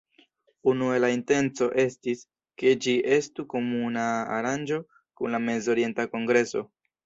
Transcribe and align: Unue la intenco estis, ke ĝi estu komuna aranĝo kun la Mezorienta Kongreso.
Unue 0.69 0.95
la 1.03 1.09
intenco 1.15 1.67
estis, 1.83 2.23
ke 2.63 2.73
ĝi 2.87 2.97
estu 3.19 3.47
komuna 3.55 4.09
aranĝo 4.41 4.83
kun 4.95 5.37
la 5.41 5.45
Mezorienta 5.49 6.11
Kongreso. 6.17 6.69